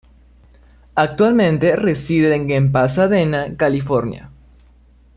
[0.95, 4.31] Actualmente residen en Pasadena, California.